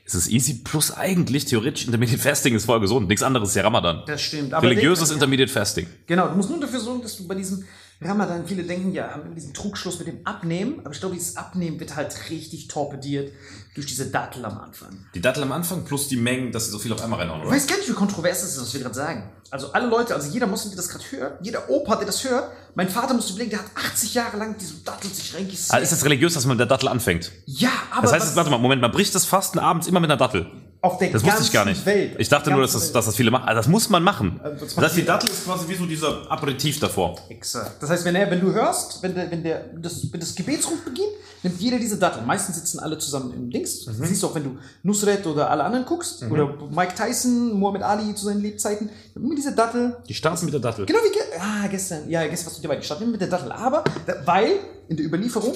[0.05, 3.09] Es ist easy plus eigentlich theoretisch Intermediate Fasting ist voll gesund.
[3.09, 4.03] Nichts anderes ist ja Ramadan.
[4.07, 4.55] Das stimmt.
[4.55, 5.87] Aber Religiöses denk- Intermediate Fasting.
[6.07, 7.65] Genau, du musst nur dafür sorgen, dass du bei diesem
[8.01, 11.81] Ramadan, viele denken ja, haben diesen Trugschluss mit dem Abnehmen, aber ich glaube, dieses Abnehmen
[11.81, 13.33] wird halt richtig torpediert
[13.75, 15.07] durch diese Dattel am Anfang.
[15.15, 17.47] Die Dattel am Anfang plus die Mengen, dass sie so viel auf einmal reinhauen, Ich
[17.47, 17.57] oder?
[17.57, 19.31] weiß gar nicht, wie kontrovers das ist, was wir gerade sagen.
[19.51, 22.51] Also alle Leute, also jeder Muslim, der das gerade hört, jeder Opa, der das hört,
[22.75, 25.73] mein Vater musste überlegen, der hat 80 Jahre lang diese Dattel sich reingesnackt.
[25.73, 27.33] Also ist es religiös, dass man mit der Dattel anfängt?
[27.47, 30.11] ja, aber Das heißt, jetzt, warte mal, Moment, man bricht das Fasten abends immer mit
[30.11, 30.51] einer Dattel.
[30.81, 31.85] Auf der Das wusste ich gar nicht.
[31.87, 33.49] Welt, ich dachte nur, dass das, dass das viele machen.
[33.49, 34.41] Also das muss man machen.
[34.43, 35.05] Also das heißt, die.
[35.05, 37.17] Dattel ist quasi wie so dieser Aperitif davor.
[37.29, 37.83] Exakt.
[37.83, 40.85] Das heißt, wenn, er, wenn du hörst, wenn, der, wenn, der, das, wenn das Gebetsruf
[40.85, 41.13] beginnt,
[41.43, 42.23] nimmt jeder diese Dattel.
[42.23, 43.87] Meistens sitzen alle zusammen im Dings.
[43.87, 43.99] Mhm.
[43.99, 46.25] Das siehst du auch, wenn du Nusret oder alle anderen guckst.
[46.31, 48.91] Oder Mike Tyson, Muhammad Ali zu seinen Lebzeiten.
[49.15, 49.97] Immer diese Dattel.
[50.09, 50.87] Die starten mit der Dattel.
[50.87, 52.09] Genau wie ge ah, gestern.
[52.09, 52.77] Ja, gestern was du dir bei.
[52.77, 53.53] Die starten immer mit der Dattel.
[53.53, 53.85] Aber,
[54.25, 54.59] weil
[54.89, 55.55] in der Überlieferung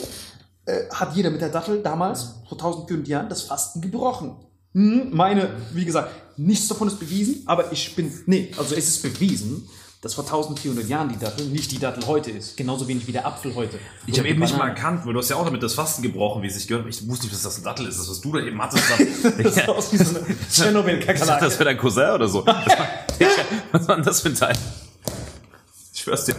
[0.66, 4.36] äh, hat jeder mit der Dattel damals, vor 1400 Jahren, das Fasten gebrochen.
[4.74, 9.02] Hm, meine, wie gesagt, nichts davon ist bewiesen, aber ich bin, nee, also es ist
[9.02, 9.68] bewiesen,
[10.00, 12.56] dass vor 1400 Jahren die Dattel nicht die Dattel heute ist.
[12.56, 13.78] Genauso wenig wie der Apfel heute.
[14.06, 14.74] Ich habe eben nicht mal Banane.
[14.78, 16.86] erkannt, weil du hast ja auch damit das Fasten gebrochen, wie es sich gehört.
[16.88, 17.98] Ich wusste nicht, dass das ein Dattel ist.
[17.98, 18.82] Das, was du da eben hattest.
[19.42, 21.42] Das sah aus wie so eine Ich dachte, das Tschernobyl-Kakerlake.
[21.50, 22.46] wäre dein Cousin oder so.
[22.46, 22.88] Was war,
[23.72, 24.56] was war denn das für ein Teil?
[25.92, 26.34] Ich schwör's dir.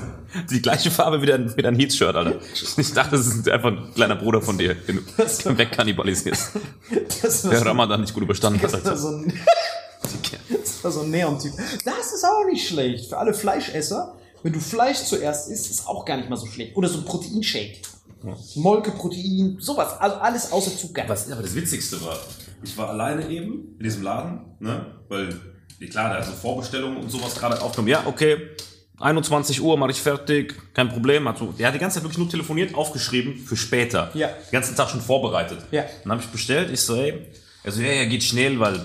[0.50, 2.40] Die gleiche Farbe wie dein, wie dein Heats-Shirt, Alter.
[2.78, 6.52] Ich dachte, das ist einfach ein kleiner bruder von dir, den du wegkannibalisierst.
[7.52, 8.74] Der Ramadan nicht gut überstanden hat.
[8.74, 8.98] das war Alter.
[8.98, 9.34] so ein,
[10.62, 11.54] das war so ein Neon-Typ.
[11.86, 13.10] Das ist auch nicht schlecht.
[13.10, 16.76] Für alle Fleischesser, wenn du Fleisch zuerst isst, ist auch gar nicht mal so schlecht.
[16.76, 17.78] Oder so ein Proteinshake.
[18.56, 20.00] Molke, Protein, sowas.
[20.00, 21.04] Also alles außer Zucker.
[21.08, 22.18] Was aber das Witzigste war,
[22.64, 24.86] ich war alleine eben in diesem Laden, ne?
[25.10, 25.30] Weil,
[25.90, 27.90] klar, der hat so Vorbestellungen und sowas gerade aufgenommen.
[27.90, 28.38] Ja, okay,
[29.02, 31.28] 21 Uhr mache ich fertig, kein Problem.
[31.28, 34.12] Hat so, der hat die ganze Zeit wirklich nur telefoniert, aufgeschrieben für später.
[34.14, 34.28] Ja.
[34.28, 35.60] Den ganzen Tag schon vorbereitet.
[35.72, 35.86] Ja.
[36.04, 37.26] Dann habe ich bestellt, ich so, hey,
[37.64, 38.80] also ja, ja, geht schnell, weil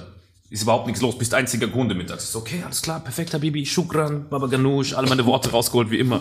[0.50, 2.24] ist überhaupt nichts los, bist einziger Kunde mittags.
[2.24, 5.98] Ich so, okay, alles klar, perfekt, Habibi, Shukran, Baba Ganoush, alle meine Worte rausgeholt, wie
[5.98, 6.20] immer.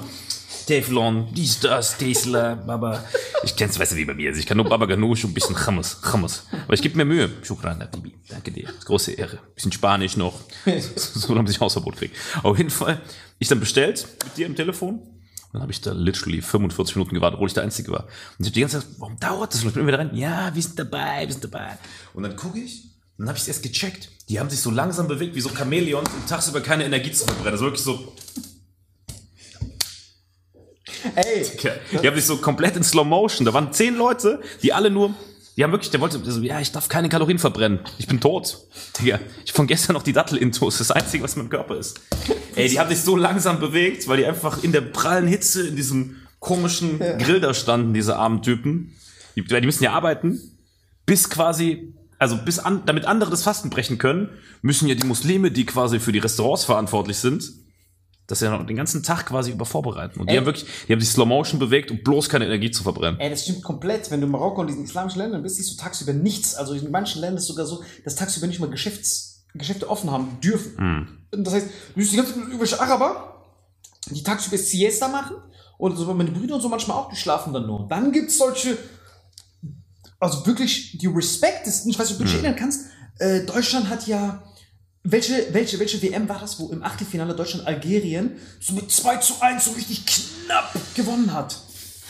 [0.65, 3.03] Teflon, dies, das, Tesla, Baba.
[3.43, 4.29] Ich kenn's, weißt du, wie bei mir.
[4.29, 6.47] Also ich kann nur Baba Ganoush und ein bisschen Hummus, Hummus.
[6.63, 7.29] Aber ich gebe mir Mühe.
[7.43, 8.15] Shukran, Habibi.
[8.29, 8.65] Danke dir.
[8.65, 9.37] Das ist große Ehre.
[9.53, 10.33] Bisschen Spanisch noch.
[10.95, 12.11] so, damit ich Hausverbot krieg.
[12.41, 12.99] Auf jeden Fall,
[13.37, 15.01] ich dann bestellt mit dir im Telefon.
[15.53, 18.05] Dann habe ich da literally 45 Minuten gewartet, obwohl ich der Einzige war.
[18.39, 19.61] Und ich habe die ganze Zeit, warum dauert das?
[19.61, 21.77] Und ich bin wieder rein, ja, wir sind dabei, wir sind dabei.
[22.13, 24.09] Und dann gucke ich, dann habe ich es erst gecheckt.
[24.29, 27.51] Die haben sich so langsam bewegt, wie so Chamäleons, um tagsüber keine Energie zu verbrennen.
[27.51, 28.13] Das ist wirklich so,
[31.15, 31.45] Ey,
[32.01, 33.45] die haben sich so komplett in Slow Motion.
[33.45, 35.13] Da waren zehn Leute, die alle nur,
[35.55, 37.79] die haben wirklich, der wollte so, ja, ich darf keine Kalorien verbrennen.
[37.97, 38.67] Ich bin tot.
[38.99, 40.79] Digga, ich von gestern noch die Dattel-Intos.
[40.79, 42.01] Das Einzige, was in meinem Körper ist.
[42.55, 45.77] Ey, die haben sich so langsam bewegt, weil die einfach in der prallen Hitze in
[45.77, 48.95] diesem komischen Grill da standen, diese armen Typen.
[49.35, 50.57] Die, die müssen ja arbeiten,
[51.05, 54.29] bis quasi, also bis an, damit andere das Fasten brechen können,
[54.61, 57.51] müssen ja die Muslime, die quasi für die Restaurants verantwortlich sind,
[58.27, 60.19] das ja noch den ganzen Tag quasi über vorbereiten.
[60.19, 60.39] Und die Ey.
[60.39, 63.19] haben wirklich, die haben sich Slow Motion bewegt, um bloß keine Energie zu verbrennen.
[63.19, 64.09] Ey, das stimmt komplett.
[64.09, 66.55] Wenn du in Marokko und diesen islamischen Ländern bist, siehst du tagsüber nichts.
[66.55, 70.11] Also in manchen Ländern ist es sogar so, dass tagsüber nicht mal Geschäfts Geschäfte offen
[70.11, 71.07] haben dürfen.
[71.31, 73.41] Und Das heißt, du siehst die ganzen irgendwelche Araber,
[74.09, 75.37] die tagsüber Siesta machen.
[75.77, 77.87] Und so meine Brüder und so manchmal auch, die schlafen dann nur.
[77.89, 78.77] Dann gibt es solche,
[80.25, 82.87] also wirklich, die respektesten, ich weiß nicht, ob du dich erinnern kannst,
[83.19, 84.43] äh, Deutschland hat ja,
[85.03, 89.35] welche, welche, welche WM war das, wo im Achtelfinale Deutschland Algerien so mit 2 zu
[89.39, 91.55] 1 so richtig knapp gewonnen hat?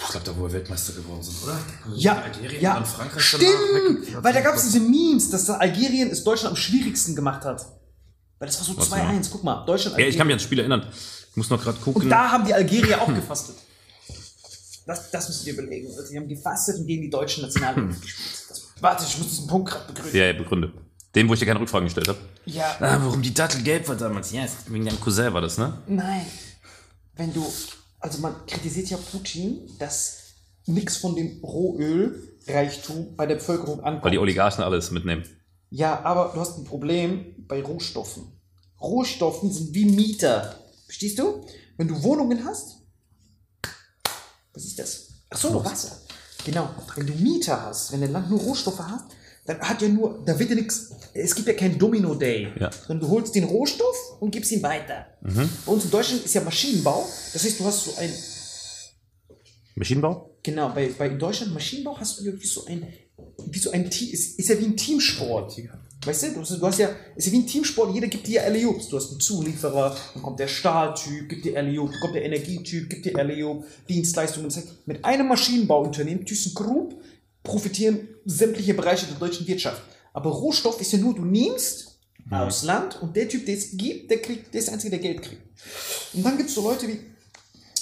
[0.03, 1.57] Ich glaube, da wo wir Weltmeister geworden sind, oder?
[1.95, 6.09] Ja, Algerien, ja, dann Frankreich stimmt, weil da gab es diese Memes, dass da Algerien
[6.09, 7.65] es Deutschland am schwierigsten gemacht hat.
[8.39, 10.33] Weil das war so Was 2-1, guck mal, Deutschland, Ja, ich kann mich Algerien.
[10.33, 10.87] an das Spiel erinnern.
[11.31, 12.03] Ich muss noch gerade gucken.
[12.03, 13.55] Und da haben die Algerier auch gefastet.
[14.85, 15.87] Das, das müsst ihr überlegen.
[15.87, 18.45] Also, die haben gefastet und gegen die deutschen Nationalmannschaft gespielt.
[18.49, 20.17] Das, warte, ich muss diesen Punkt gerade begründen.
[20.17, 20.73] ja, ja, begründe.
[21.15, 22.19] Den, wo ich dir keine Rückfragen gestellt habe.
[22.45, 24.31] Ja, Ah, warum die Dattel gelb war damals?
[24.31, 25.81] Ja, wegen deinem Cousin war das, ne?
[25.87, 26.25] nein.
[27.15, 27.45] Wenn du,
[27.99, 30.17] also man kritisiert ja Putin, dass
[30.65, 34.03] nichts von dem Rohölreichtum bei der Bevölkerung ankommt.
[34.03, 35.23] Weil die Oligarchen alles mitnehmen.
[35.69, 38.23] Ja, aber du hast ein Problem bei Rohstoffen.
[38.81, 40.59] Rohstoffen sind wie Mieter.
[40.85, 41.45] Verstehst du?
[41.77, 42.77] Wenn du Wohnungen hast,
[44.55, 45.07] was ist das?
[45.29, 45.97] Ach so, Wasser.
[46.45, 46.69] Genau.
[46.95, 49.05] Wenn du Mieter hast, wenn ein Land nur Rohstoffe hat,
[49.45, 52.53] dann hat ja nur, da wird ja nichts, es gibt ja kein Domino-Day.
[52.59, 52.71] Ja.
[52.71, 55.05] Sondern du holst den Rohstoff und gibst ihn weiter.
[55.65, 57.07] Bei uns in Deutschland ist ja Maschinenbau.
[57.33, 58.11] Das heißt, du hast so ein,
[59.75, 60.37] Maschinenbau?
[60.41, 62.87] Genau, bei, bei in Deutschland Maschinenbau hast du wirklich so ein,
[63.47, 65.57] wie so ein Team, ist, ist ja wie ein Teamsport.
[66.05, 68.89] Weißt du, du hast, ja, ist ja wie ein Teamsport, jeder gibt dir Alley-Oops.
[68.89, 72.89] Du hast einen Zulieferer, dann kommt der Stahltyp, gibt dir Alley-Oop, dann kommt der Energietyp,
[72.89, 74.53] gibt dir Alley-Oop, Dienstleistungen.
[74.85, 76.95] Mit einem Maschinenbauunternehmen, ThyssenKrupp,
[77.43, 79.81] profitieren sämtliche Bereiche der deutschen Wirtschaft.
[80.13, 84.09] Aber Rohstoff ist ja nur, du nimmst aus Land und der Typ, der es gibt,
[84.09, 85.41] der kriegt, der ist der Einzige, der Geld kriegt.
[86.13, 86.99] Und dann gibt es so Leute wie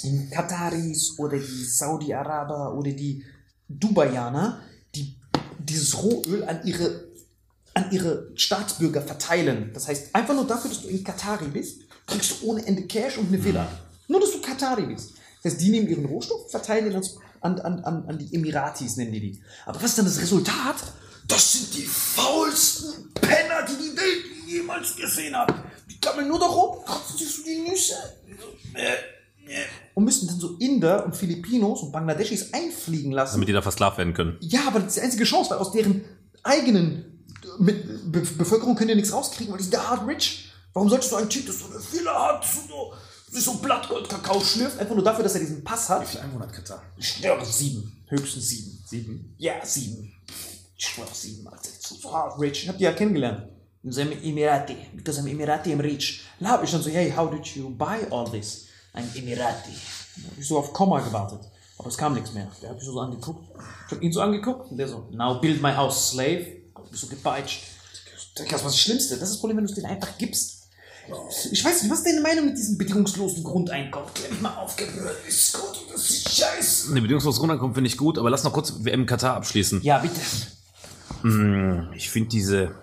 [0.02, 3.24] die Kataris oder die Saudi-Araber oder die
[3.68, 4.60] Dubaianer,
[4.94, 5.14] die
[5.58, 7.08] dieses Rohöl an ihre,
[7.74, 9.70] an ihre Staatsbürger verteilen.
[9.74, 13.18] Das heißt, einfach nur dafür, dass du in Katari bist, kriegst du ohne Ende Cash
[13.18, 13.66] und eine Villa.
[14.08, 15.14] Nur, dass du Katari bist.
[15.42, 17.02] Das heißt, die nehmen ihren Rohstoff, verteilen ihn
[17.40, 19.42] an, an, an, an die Emiratis, nennen die die.
[19.66, 20.76] Aber was ist dann das Resultat?
[21.26, 25.52] Das sind die faulsten Penner, die die Welt jemals gesehen hat.
[25.90, 27.94] Die gammeln nur da rum, kratzen sich so die Nüsse.
[29.94, 33.34] Und müssen dann so Inder und Filipinos und Bangladeschis einfliegen lassen.
[33.34, 34.38] Damit die da versklavt werden können.
[34.40, 36.04] Ja, aber das ist die einzige Chance, weil aus deren
[36.42, 37.13] eigenen
[37.58, 40.50] mit Be Bevölkerung können ja nichts rauskriegen, weil die sind ja hard rich.
[40.72, 42.92] Warum solltest du einen Typ, der so eine Villa hat, so,
[43.30, 46.02] sich so Blattgold-Kakao schlürft, einfach nur dafür, dass er diesen Pass hat?
[46.02, 46.82] Wie viele Einwohner hat Katar?
[46.96, 48.04] Ich schwöre, sieben.
[48.08, 48.82] Höchstens sieben.
[48.84, 49.34] Sieben?
[49.38, 50.12] Ja, sieben.
[50.76, 51.68] Ich schwöre, sieben, Alter.
[51.80, 52.64] So, so hard rich.
[52.64, 53.48] Ich hab die ja kennengelernt.
[53.82, 54.76] In seinem Emirati.
[54.94, 56.24] Because I'm Emirati, I'm rich.
[56.40, 58.66] Da hab ich dann so, hey, how did you buy all this?
[58.92, 59.72] Ein Emirati.
[60.16, 61.40] Da hab ich so auf Komma gewartet.
[61.78, 62.50] Aber es kam nichts mehr.
[62.62, 63.44] Der hat mich so angeguckt.
[63.86, 66.63] Ich hab ihn so angeguckt und der so, now build my house, slave.
[66.94, 67.64] Mich so gepeitscht.
[68.36, 69.14] Das ist das Schlimmste.
[69.14, 70.68] Das ist das Problem, wenn du es denen einfach gibst.
[71.50, 74.08] Ich weiß nicht, was ist deine Meinung mit diesem bedingungslosen Grundeinkommen?
[74.14, 75.16] Klär mich mal aufgebrüllt.
[75.28, 76.94] Ist gut, das ist scheiße.
[76.94, 79.82] Ne, bedingungslos runterkommen finde ich gut, aber lass noch kurz WM Katar abschließen.
[79.82, 80.20] Ja, bitte.
[81.94, 82.74] Ich finde diese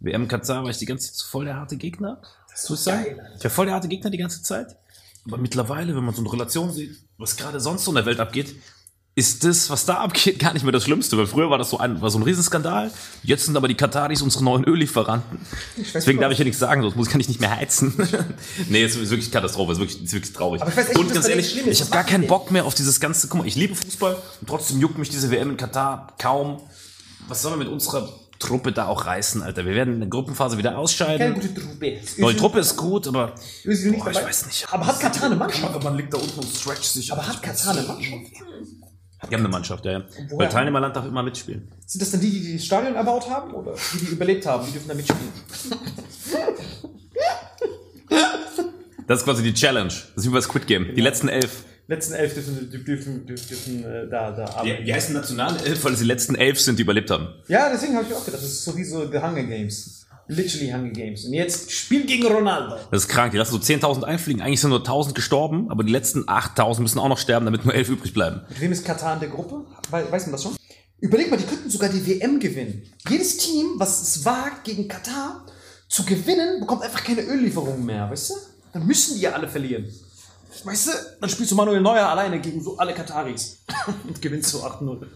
[0.00, 2.20] WM Katar war ich die ganze Zeit so voll der harte Gegner.
[2.50, 3.04] Das ich sagen.
[3.04, 3.36] geil, Alter.
[3.38, 4.76] Ich war voll der harte Gegner die ganze Zeit.
[5.24, 8.20] Aber mittlerweile, wenn man so eine Relation sieht, was gerade sonst so in der Welt
[8.20, 8.54] abgeht,
[9.14, 11.18] ist das, was da abgeht, gar nicht mehr das Schlimmste.
[11.18, 12.90] Weil früher war das so ein, war so ein Riesenskandal.
[13.22, 15.38] Jetzt sind aber die Kataris unsere neuen Öllieferanten.
[15.92, 17.94] Deswegen darf ich ja nichts sagen, sonst muss kann ich nicht mehr heizen.
[18.68, 20.62] nee, es ist wirklich Katastrophe, es ist wirklich, es ist wirklich traurig.
[20.62, 22.26] Aber ich weiß echt und ganz ehrlich, ich habe gar keinen?
[22.26, 23.28] Bock mehr auf dieses ganze.
[23.28, 26.60] Guck mal, ich liebe Fußball und trotzdem juckt mich diese WM in Katar kaum.
[27.28, 29.64] Was sollen wir mit unserer Truppe da auch reißen, Alter?
[29.66, 31.34] Wir werden in der Gruppenphase wieder Keine ausscheiden.
[31.34, 32.00] gute Truppe.
[32.18, 33.70] Neue Truppe ist gut, aber Boah,
[34.10, 34.66] ich weiß nicht.
[34.72, 35.82] Aber hat Katar eine Mannschaft?
[35.82, 37.12] man liegt da unten und stretcht sich.
[37.12, 38.32] Aber hat Katar eine Mannschaft?
[39.30, 39.92] Die haben eine Mannschaft, ja.
[39.92, 40.04] ja.
[40.32, 41.68] Weil Teilnehmerland darf immer mitspielen.
[41.86, 43.54] Sind das dann die, die das Stadion erbaut haben?
[43.54, 44.66] Oder die, die überlebt haben?
[44.66, 45.32] Die dürfen da mitspielen.
[49.06, 49.88] Das ist quasi die Challenge.
[49.88, 50.94] Das ist wie bei Squid Game.
[50.94, 51.64] Die letzten elf.
[51.88, 54.84] Letzten elf dürfen, dürfen, dürfen, dürfen äh, da, da Die, arbeiten.
[54.86, 57.28] die heißen nationale elf, weil es die letzten elf sind, die überlebt haben.
[57.48, 60.01] Ja, deswegen habe ich auch gedacht, das ist so wie so The Hunger Games.
[60.28, 61.24] Literally Hunger Games.
[61.24, 62.76] Und jetzt Spiel gegen Ronaldo.
[62.90, 63.32] Das ist krank.
[63.32, 64.40] Die lassen so 10.000 einfliegen.
[64.42, 67.74] Eigentlich sind nur 1.000 gestorben, aber die letzten 8.000 müssen auch noch sterben, damit nur
[67.74, 68.42] elf übrig bleiben.
[68.48, 69.64] Mit wem ist Katar in der Gruppe?
[69.90, 70.56] We weiß man das schon?
[71.00, 72.82] Überleg mal, die könnten sogar die WM gewinnen.
[73.08, 75.44] Jedes Team, was es wagt, gegen Katar
[75.88, 78.34] zu gewinnen, bekommt einfach keine Öllieferungen mehr, weißt du?
[78.72, 79.92] Dann müssen die ja alle verlieren.
[80.64, 83.64] Weißt du, dann spielst du Manuel Neuer alleine gegen so alle Kataris
[84.06, 85.06] und gewinnst so 8-0.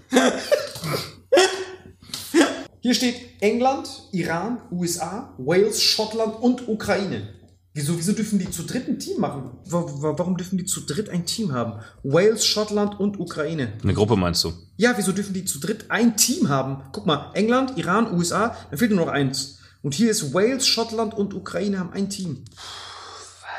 [2.87, 7.29] Hier steht England, Iran, USA, Wales, Schottland und Ukraine.
[7.75, 9.59] Wieso, wieso dürfen die zu dritt ein Team machen?
[9.65, 11.81] Wa- wa- Warum dürfen die zu dritt ein Team haben?
[12.05, 13.73] Wales, Schottland und Ukraine.
[13.83, 14.53] Eine Gruppe meinst du?
[14.77, 16.85] Ja, wieso dürfen die zu dritt ein Team haben?
[16.93, 19.59] Guck mal, England, Iran, USA, dann fehlt nur noch eins.
[19.83, 22.45] Und hier ist Wales, Schottland und Ukraine haben ein Team.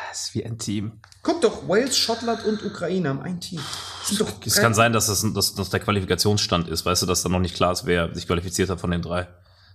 [0.10, 0.94] Ist wie ein Team.
[1.22, 3.60] Guck doch, Wales, Schottland und Ukraine haben ein Team.
[4.08, 6.86] Das sind doch Es kann sein, dass das, dass das der Qualifikationsstand ist.
[6.86, 9.28] Weißt du, dass da noch nicht klar ist, wer sich qualifiziert hat von den drei.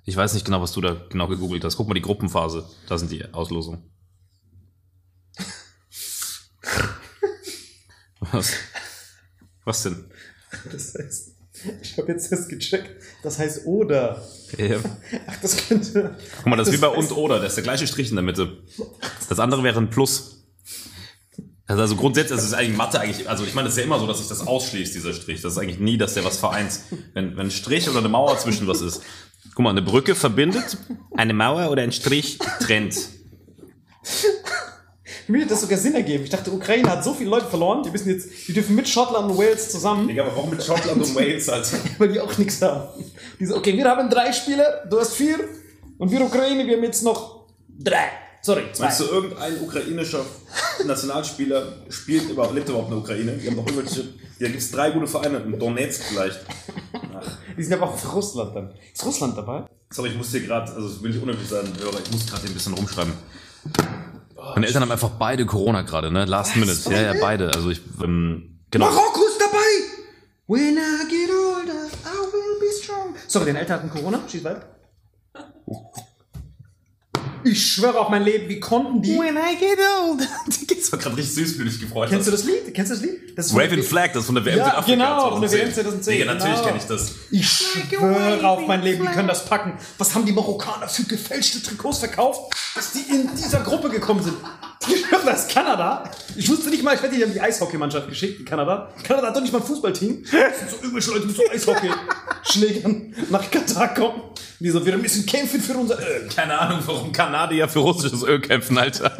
[0.04, 1.76] Ich weiß nicht genau, was du da genau gegoogelt hast.
[1.76, 2.64] Guck mal die Gruppenphase.
[2.88, 3.84] Da sind die Auslosungen.
[8.32, 8.52] Was?
[9.64, 10.10] Was denn?
[10.70, 11.32] Das heißt,
[11.82, 12.90] ich habe jetzt das gecheckt.
[13.22, 14.22] Das heißt oder.
[14.56, 14.78] Ja.
[15.26, 16.16] Ach, das könnte.
[16.38, 17.38] Guck mal, das ist wie bei heißt- und oder.
[17.38, 18.62] Das ist der gleiche Strich in der Mitte.
[19.28, 20.41] Das andere wäre ein Plus.
[21.66, 23.98] Also, also grundsätzlich, das ist eigentlich Mathe eigentlich, also ich meine, das ist ja immer
[23.98, 25.40] so, dass sich das ausschließt, dieser Strich.
[25.42, 26.80] Das ist eigentlich nie, dass der was vereint.
[27.14, 29.02] Wenn, wenn ein Strich oder eine Mauer zwischen was ist.
[29.54, 30.76] Guck mal, eine Brücke verbindet,
[31.16, 32.96] eine Mauer oder ein Strich trennt.
[35.28, 36.24] Mich hat das sogar Sinn ergeben.
[36.24, 39.30] Ich dachte, Ukraine hat so viele Leute verloren, die müssen jetzt, die dürfen mit Schottland
[39.30, 41.78] und Wales zusammen, Digga, aber warum mit Schottland und Wales, Alter?
[41.98, 42.88] weil die auch nichts haben.
[43.38, 45.38] Die so, okay, wir haben drei Spieler, du hast vier
[45.98, 47.46] und wir Ukraine, wir haben jetzt noch
[47.78, 48.08] drei.
[48.44, 48.86] Sorry, zwei.
[48.86, 50.24] Meinst du, irgendein ukrainischer
[50.84, 53.32] Nationalspieler spielt überhaupt, lebt überhaupt in der Ukraine?
[53.32, 54.02] Die haben doch irgendwelche,
[54.40, 56.40] da gibt es drei gute Vereine, in Donetsk vielleicht.
[57.56, 58.74] Die sind aber auch für Russland dann.
[58.92, 59.64] Ist Russland dabei?
[59.90, 62.50] Sorry, ich muss hier gerade, also will ich unnötig sein, Hörer, ich muss gerade hier
[62.50, 63.12] ein bisschen rumschreiben.
[64.54, 66.24] Meine Eltern haben einfach beide Corona gerade, ne?
[66.24, 66.90] Last minute.
[66.90, 67.54] Ja, ja, beide.
[67.54, 68.86] Also ich, ähm, genau.
[68.86, 69.58] Marokko ist dabei!
[70.48, 73.14] When I get older, I will be strong.
[73.28, 74.20] Sorry, deine Eltern hatten Corona?
[74.28, 74.66] Schieß weiter.
[77.44, 79.18] Ich schwöre auf mein Leben, wie konnten die.
[79.18, 80.20] When I get old.
[80.78, 82.40] Das war gerade richtig süß, wie du dich gefreut Kennst du hast.
[82.40, 82.74] das Lied?
[82.74, 83.38] Kennst du das Lied?
[83.38, 86.12] Das Raven Flag, das ist von der WM Ja, Südafrika genau, von der WM 2010,
[86.18, 86.66] Digga, natürlich genau.
[86.66, 87.12] kenne ich das.
[87.30, 89.74] Ich schwöre auf mein Leben, die können das packen.
[89.98, 94.36] Was haben die Marokkaner für gefälschte Trikots verkauft, dass die in dieser Gruppe gekommen sind?
[95.24, 96.04] Das ist Kanada.
[96.36, 98.90] Ich wusste nicht mal, ich wette, die haben die Eishockeymannschaft geschickt in Kanada.
[99.04, 100.24] Kanada hat doch nicht mal ein Fußballteam.
[100.32, 104.22] Das sind so irgendwelche Leute mit so Eishockey-Schlägern nach Katar kommen.
[104.58, 106.28] Die so, wir müssen kämpfen für unser Öl.
[106.34, 109.12] Keine Ahnung, warum Kanadier für russisches Öl kämpfen, Alter.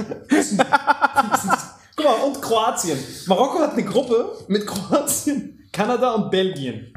[1.97, 2.99] Guck mal, und Kroatien.
[3.27, 6.93] Marokko hat eine Gruppe mit Kroatien, Kanada und Belgien.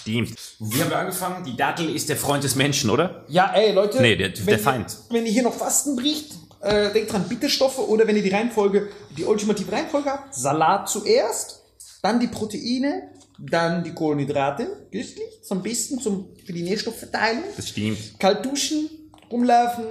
[0.00, 0.34] Stimmt.
[0.60, 1.44] Wie haben wir angefangen?
[1.44, 3.24] Die Dattel ist der Freund des Menschen, oder?
[3.28, 4.00] Ja, ey, Leute.
[4.00, 4.96] Nee, der- der wenn Feind.
[5.10, 6.32] Wenn ihr hier noch Fasten bricht,
[6.64, 11.62] äh, denkt dran, Bitterstoffe oder wenn ihr die Reihenfolge, die ultimative Reihenfolge habt, Salat zuerst,
[12.02, 17.44] dann die Proteine, dann die Kohlenhydrate, günstig, so ein bisschen zum, für die Nährstoffverteilung.
[17.56, 18.18] Das stimmt.
[18.18, 18.88] Kalt duschen,
[19.30, 19.84] rumlaufen,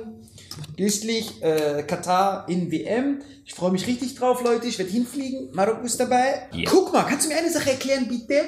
[0.77, 3.21] güstlich, äh, Katar in WM.
[3.45, 4.67] Ich freue mich richtig drauf, Leute.
[4.67, 5.49] Ich werde hinfliegen.
[5.53, 6.47] Marokko ist dabei.
[6.53, 6.69] Ja.
[6.69, 8.41] Guck mal, kannst du mir eine Sache erklären, bitte?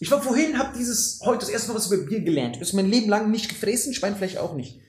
[0.00, 2.58] Ich war vorhin, habe dieses, heute das erste Mal was über Bier gelernt.
[2.60, 4.80] Ich habe mein Leben lang nicht gefressen, Schweinfleisch auch nicht.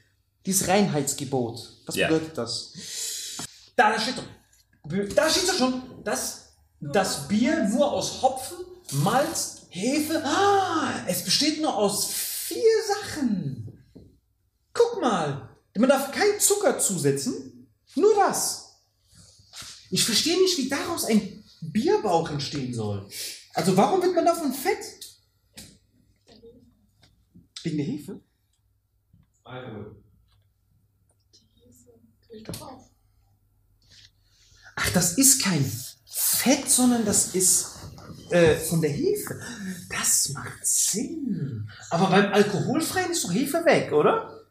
[0.46, 1.84] Dieses Reinheitsgebot.
[1.86, 2.08] Was Ja.
[2.08, 2.74] bedeutet das?
[3.76, 5.16] Da, da steht doch.
[5.16, 8.58] Da steht doch schon, dass das Bier nur aus Hopfen,
[8.92, 10.22] Malz, Hefe.
[10.26, 13.84] Ah, es besteht nur aus vier Sachen.
[14.74, 18.76] Guck mal, man darf keinen Zucker zusetzen, nur das.
[19.92, 23.08] Ich verstehe nicht, wie daraus ein Bierbauch entstehen soll.
[23.54, 24.84] Also warum wird man davon fett?
[27.64, 28.20] Wegen der Hefe?
[34.76, 35.64] Ach, das ist kein
[36.06, 37.74] Fett, sondern das ist
[38.30, 39.40] äh, von der Hefe.
[39.90, 41.70] Das macht Sinn.
[41.90, 44.46] Aber beim Alkoholfreien ist doch Hefe weg, oder?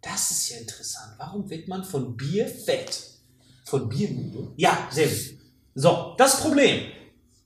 [0.00, 1.14] Das ist ja interessant.
[1.18, 3.02] Warum wird man von Bier fett?
[3.64, 4.52] Von Bier müde?
[4.56, 5.38] Ja, sehr gut.
[5.74, 6.90] So, das Problem.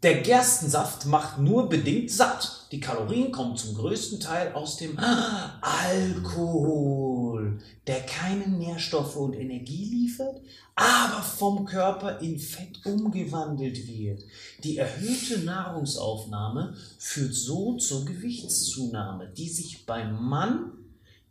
[0.03, 2.62] Der Gerstensaft macht nur bedingt satt.
[2.73, 9.85] Die Kalorien kommen zum größten Teil aus dem ah, Alkohol, der keine Nährstoffe und Energie
[9.85, 10.41] liefert,
[10.75, 14.25] aber vom Körper in Fett umgewandelt wird.
[14.65, 20.73] Die erhöhte Nahrungsaufnahme führt so zur Gewichtszunahme, die sich beim Mann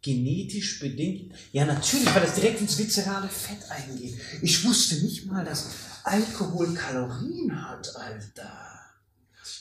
[0.03, 1.33] genetisch bedingt.
[1.53, 4.15] Ja, natürlich, weil das direkt ins viszerale Fett eingeht.
[4.43, 5.71] Ich wusste nicht mal, dass
[6.03, 8.80] Alkohol Kalorien hat, Alter.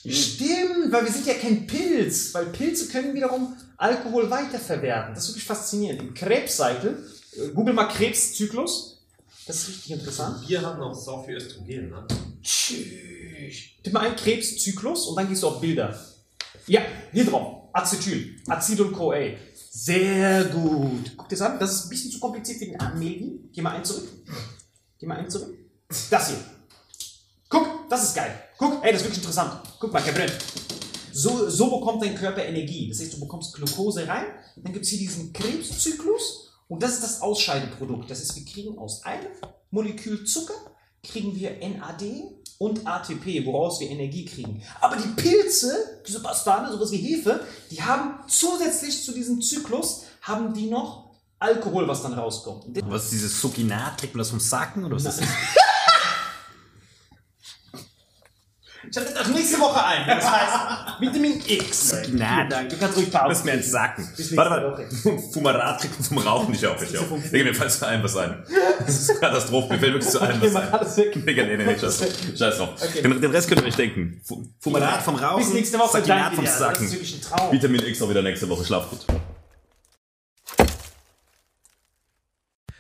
[0.09, 5.15] Stimmt, weil wir sind ja kein Pilz, weil Pilze können wiederum Alkohol weiterverwerten.
[5.15, 6.01] Das ist wirklich faszinierend.
[6.01, 9.01] Im Krebscycle, äh, google mal Krebszyklus,
[9.47, 10.49] das ist richtig interessant.
[10.49, 12.07] Wir haben auch so viel Östrogen, ne?
[12.43, 13.57] Tschüss.
[13.83, 15.99] Tipp mal ein Krebszyklus und dann gehst du auf Bilder.
[16.67, 16.83] Ja,
[17.13, 17.69] hier drauf.
[17.73, 18.37] Acetyl.
[18.47, 19.37] Acetyl-CoA.
[19.71, 21.13] Sehr gut.
[21.17, 21.59] Guck dir das an.
[21.59, 23.51] Das ist ein bisschen zu kompliziert für den Armeen.
[23.53, 24.09] Geh mal einen zurück.
[24.99, 25.57] Geh mal einen zurück.
[26.11, 26.39] Das hier.
[27.90, 28.33] Das ist geil.
[28.57, 29.62] Guck, ey, das ist wirklich interessant.
[29.81, 30.31] Guck mal, Gabriel.
[31.12, 32.88] So, so bekommt dein Körper Energie.
[32.88, 37.03] Das heißt, du bekommst Glucose rein, dann gibt es hier diesen Krebszyklus und das ist
[37.03, 38.09] das Ausscheideprodukt.
[38.09, 39.26] Das heißt, wir kriegen aus einem
[39.72, 40.55] Molekül Zucker,
[41.03, 42.05] kriegen wir NAD
[42.59, 44.62] und ATP, woraus wir Energie kriegen.
[44.81, 50.55] Aber die Pilze, diese Bastarde, sowas wie Hefe, die haben zusätzlich zu diesem Zyklus, haben
[50.55, 52.66] die noch Alkohol, was dann rauskommt.
[52.85, 53.98] Was ist dieses Sukinat?
[53.98, 55.29] Trägt man das vom Sacken oder was ist das?
[58.88, 60.07] Ich habe das nächste Woche ein.
[60.07, 61.95] Das heißt Vitamin X.
[62.05, 62.69] Vielen Dank.
[62.71, 63.29] Du kannst ruhig Pause.
[63.29, 63.57] Das ist mir.
[63.57, 63.73] Bis
[64.31, 65.19] nächste Warte mal.
[65.33, 66.83] Fumarat trägt man vom Rauchen nicht auf.
[66.83, 67.05] Ich auf.
[67.31, 68.43] Digga, mir fällt zu allem was ein.
[68.87, 69.75] Das ist Katastrophe.
[69.75, 70.73] Mir fällt wirklich zu allem was ein.
[70.73, 71.27] alles weg.
[71.27, 72.09] Digga, nee, nee, nee, scheiß drauf.
[72.38, 72.69] Scheiß drauf.
[73.03, 74.21] Den, Rest könnt ihr euch denken.
[74.25, 75.93] Fu- Fumarat vom Rauchen, Bis nächste Woche.
[75.99, 76.90] Sakinat Danke vom Sacken.
[77.51, 78.64] Vitamin X auch wieder nächste Woche.
[78.64, 79.05] Schlaf gut.